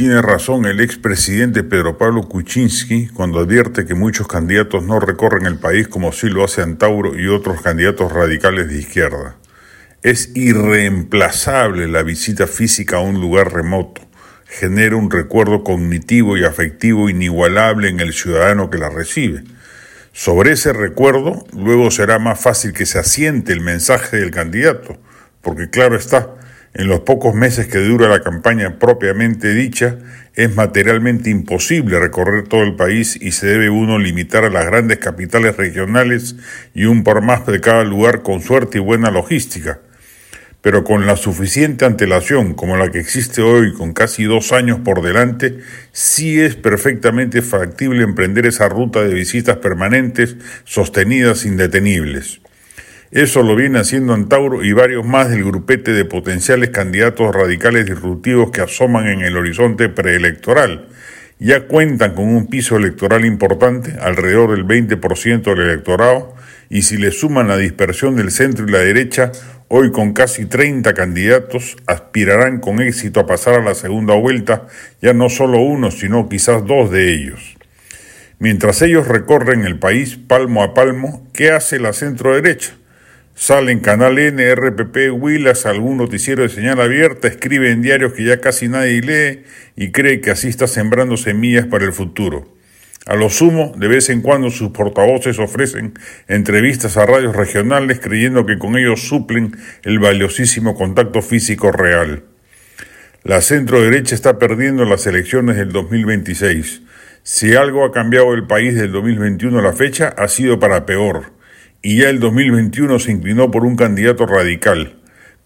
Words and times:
Tiene 0.00 0.22
razón 0.22 0.64
el 0.64 0.80
expresidente 0.80 1.62
Pedro 1.62 1.98
Pablo 1.98 2.22
Kuczynski 2.22 3.08
cuando 3.08 3.40
advierte 3.40 3.84
que 3.84 3.92
muchos 3.92 4.26
candidatos 4.26 4.82
no 4.82 4.98
recorren 4.98 5.44
el 5.44 5.58
país 5.58 5.88
como 5.88 6.10
sí 6.10 6.30
lo 6.30 6.42
hace 6.42 6.62
Antauro 6.62 7.20
y 7.20 7.28
otros 7.28 7.60
candidatos 7.60 8.10
radicales 8.10 8.68
de 8.68 8.78
izquierda. 8.78 9.36
Es 10.02 10.34
irreemplazable 10.34 11.86
la 11.86 12.02
visita 12.02 12.46
física 12.46 12.96
a 12.96 13.00
un 13.00 13.20
lugar 13.20 13.52
remoto. 13.52 14.00
Genera 14.46 14.96
un 14.96 15.10
recuerdo 15.10 15.64
cognitivo 15.64 16.38
y 16.38 16.44
afectivo 16.44 17.10
inigualable 17.10 17.90
en 17.90 18.00
el 18.00 18.14
ciudadano 18.14 18.70
que 18.70 18.78
la 18.78 18.88
recibe. 18.88 19.44
Sobre 20.12 20.52
ese 20.52 20.72
recuerdo, 20.72 21.44
luego 21.54 21.90
será 21.90 22.18
más 22.18 22.40
fácil 22.40 22.72
que 22.72 22.86
se 22.86 22.98
asiente 22.98 23.52
el 23.52 23.60
mensaje 23.60 24.16
del 24.16 24.30
candidato, 24.30 24.98
porque 25.42 25.68
claro 25.68 25.94
está, 25.94 26.36
en 26.72 26.86
los 26.86 27.00
pocos 27.00 27.34
meses 27.34 27.66
que 27.66 27.78
dura 27.78 28.08
la 28.08 28.22
campaña 28.22 28.78
propiamente 28.78 29.52
dicha, 29.54 29.98
es 30.34 30.54
materialmente 30.54 31.28
imposible 31.28 31.98
recorrer 31.98 32.46
todo 32.46 32.62
el 32.62 32.76
país 32.76 33.18
y 33.20 33.32
se 33.32 33.46
debe 33.46 33.70
uno 33.70 33.98
limitar 33.98 34.44
a 34.44 34.50
las 34.50 34.66
grandes 34.66 34.98
capitales 34.98 35.56
regionales 35.56 36.36
y 36.72 36.84
un 36.84 37.02
par 37.02 37.22
más 37.22 37.44
de 37.46 37.60
cada 37.60 37.82
lugar 37.82 38.22
con 38.22 38.40
suerte 38.40 38.78
y 38.78 38.80
buena 38.80 39.10
logística. 39.10 39.80
Pero 40.62 40.84
con 40.84 41.06
la 41.06 41.16
suficiente 41.16 41.86
antelación 41.86 42.54
como 42.54 42.76
la 42.76 42.90
que 42.90 43.00
existe 43.00 43.42
hoy, 43.42 43.72
con 43.72 43.92
casi 43.92 44.24
dos 44.24 44.52
años 44.52 44.78
por 44.84 45.02
delante, 45.02 45.58
sí 45.90 46.38
es 46.40 46.54
perfectamente 46.54 47.42
factible 47.42 48.02
emprender 48.04 48.46
esa 48.46 48.68
ruta 48.68 49.02
de 49.02 49.14
visitas 49.14 49.56
permanentes, 49.56 50.36
sostenidas, 50.64 51.46
indetenibles. 51.46 52.40
Eso 53.12 53.42
lo 53.42 53.56
viene 53.56 53.80
haciendo 53.80 54.14
Antauro 54.14 54.62
y 54.62 54.72
varios 54.72 55.04
más 55.04 55.30
del 55.30 55.42
grupete 55.42 55.92
de 55.92 56.04
potenciales 56.04 56.70
candidatos 56.70 57.34
radicales 57.34 57.84
disruptivos 57.84 58.52
que 58.52 58.60
asoman 58.60 59.08
en 59.08 59.22
el 59.22 59.36
horizonte 59.36 59.88
preelectoral. 59.88 60.86
Ya 61.40 61.66
cuentan 61.66 62.14
con 62.14 62.28
un 62.28 62.46
piso 62.46 62.76
electoral 62.76 63.24
importante, 63.24 63.96
alrededor 64.00 64.52
del 64.52 64.64
20% 64.64 65.42
del 65.42 65.58
electorado, 65.58 66.36
y 66.68 66.82
si 66.82 66.98
le 66.98 67.10
suman 67.10 67.48
la 67.48 67.56
dispersión 67.56 68.14
del 68.14 68.30
centro 68.30 68.68
y 68.68 68.70
la 68.70 68.78
derecha, 68.78 69.32
hoy 69.66 69.90
con 69.90 70.12
casi 70.12 70.46
30 70.46 70.94
candidatos, 70.94 71.78
aspirarán 71.86 72.60
con 72.60 72.80
éxito 72.80 73.18
a 73.18 73.26
pasar 73.26 73.54
a 73.54 73.64
la 73.64 73.74
segunda 73.74 74.14
vuelta, 74.14 74.68
ya 75.02 75.14
no 75.14 75.30
solo 75.30 75.58
uno, 75.58 75.90
sino 75.90 76.28
quizás 76.28 76.64
dos 76.64 76.92
de 76.92 77.12
ellos. 77.12 77.56
Mientras 78.38 78.80
ellos 78.82 79.08
recorren 79.08 79.64
el 79.64 79.80
país 79.80 80.16
palmo 80.16 80.62
a 80.62 80.74
palmo, 80.74 81.26
¿qué 81.32 81.50
hace 81.50 81.80
la 81.80 81.92
centro 81.92 82.36
derecha? 82.36 82.76
Sale 83.40 83.72
en 83.72 83.80
Canal 83.80 84.18
N, 84.18 84.54
RPP, 84.54 85.14
Willas, 85.14 85.64
algún 85.64 85.96
noticiero 85.96 86.42
de 86.42 86.50
señal 86.50 86.78
abierta, 86.78 87.26
escribe 87.26 87.70
en 87.70 87.80
diarios 87.80 88.12
que 88.12 88.22
ya 88.22 88.38
casi 88.38 88.68
nadie 88.68 89.00
lee 89.00 89.44
y 89.76 89.92
cree 89.92 90.20
que 90.20 90.30
así 90.30 90.48
está 90.48 90.66
sembrando 90.66 91.16
semillas 91.16 91.64
para 91.64 91.86
el 91.86 91.94
futuro. 91.94 92.54
A 93.06 93.16
lo 93.16 93.30
sumo, 93.30 93.72
de 93.78 93.88
vez 93.88 94.10
en 94.10 94.20
cuando 94.20 94.50
sus 94.50 94.72
portavoces 94.72 95.38
ofrecen 95.38 95.94
entrevistas 96.28 96.98
a 96.98 97.06
radios 97.06 97.34
regionales 97.34 97.98
creyendo 97.98 98.44
que 98.44 98.58
con 98.58 98.76
ellos 98.76 99.08
suplen 99.08 99.56
el 99.84 99.98
valiosísimo 99.98 100.74
contacto 100.74 101.22
físico 101.22 101.72
real. 101.72 102.24
La 103.24 103.40
centro 103.40 103.80
derecha 103.80 104.14
está 104.14 104.38
perdiendo 104.38 104.84
las 104.84 105.06
elecciones 105.06 105.56
del 105.56 105.72
2026. 105.72 106.82
Si 107.22 107.54
algo 107.54 107.86
ha 107.86 107.92
cambiado 107.92 108.34
el 108.34 108.46
país 108.46 108.74
del 108.74 108.92
2021 108.92 109.60
a 109.60 109.62
la 109.62 109.72
fecha, 109.72 110.14
ha 110.18 110.28
sido 110.28 110.60
para 110.60 110.84
peor 110.84 111.39
y 111.82 111.98
ya 111.98 112.10
el 112.10 112.20
2021 112.20 112.98
se 112.98 113.12
inclinó 113.12 113.50
por 113.50 113.64
un 113.64 113.76
candidato 113.76 114.26
radical. 114.26 114.96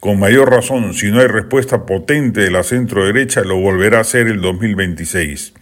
Con 0.00 0.18
mayor 0.18 0.50
razón, 0.50 0.94
si 0.94 1.10
no 1.10 1.20
hay 1.20 1.28
respuesta 1.28 1.86
potente 1.86 2.40
de 2.40 2.50
la 2.50 2.62
centro 2.62 3.06
derecha, 3.06 3.42
lo 3.42 3.56
volverá 3.56 3.98
a 3.98 4.00
hacer 4.02 4.26
el 4.26 4.40
2026. 4.40 5.54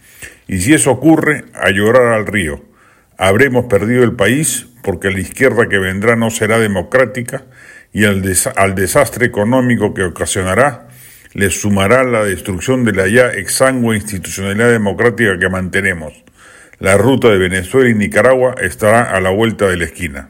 Y 0.47 0.59
si 0.59 0.73
eso 0.73 0.91
ocurre, 0.91 1.45
a 1.53 1.69
llorar 1.69 2.13
al 2.13 2.25
río. 2.25 2.63
Habremos 3.17 3.65
perdido 3.65 4.03
el 4.03 4.13
país 4.13 4.67
porque 4.81 5.11
la 5.11 5.19
izquierda 5.19 5.69
que 5.69 5.77
vendrá 5.77 6.15
no 6.15 6.29
será 6.29 6.59
democrática 6.59 7.45
y 7.93 8.05
al, 8.05 8.23
al 8.55 8.75
desastre 8.75 9.27
económico 9.27 9.93
que 9.93 10.03
ocasionará 10.03 10.87
le 11.33 11.49
sumará 11.49 12.03
la 12.03 12.23
destrucción 12.23 12.83
de 12.83 12.93
la 12.93 13.07
ya 13.07 13.27
exangua 13.27 13.95
institucionalidad 13.95 14.69
democrática 14.69 15.39
que 15.39 15.49
mantenemos. 15.49 16.13
La 16.79 16.97
ruta 16.97 17.29
de 17.29 17.37
Venezuela 17.37 17.89
y 17.89 17.95
Nicaragua 17.95 18.55
estará 18.61 19.03
a 19.03 19.19
la 19.19 19.29
vuelta 19.29 19.67
de 19.67 19.77
la 19.77 19.85
esquina. 19.85 20.29